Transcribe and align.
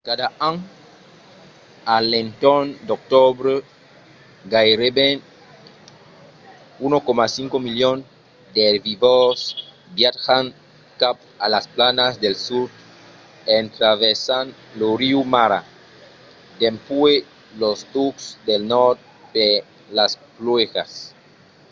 cada 0.09 0.27
an 0.49 0.55
a 1.93 1.95
l’entorn 2.09 2.67
d’octobre 2.87 3.53
gaireben 4.53 5.15
1,5 6.85 7.65
milion 7.65 7.97
d’erbivòrs 8.53 9.41
viatjan 9.97 10.45
cap 11.01 11.17
a 11.45 11.45
las 11.53 11.65
planas 11.75 12.13
del 12.23 12.35
sud 12.47 12.69
en 13.55 13.63
traversant 13.77 14.47
lo 14.79 14.89
riu 15.01 15.19
mara 15.35 15.61
dempuèi 16.59 17.17
los 17.61 17.79
tucs 17.93 18.23
del 18.47 18.61
nòrd 18.73 18.97
per 19.33 19.53
las 19.97 20.13
pluèjas 20.35 20.91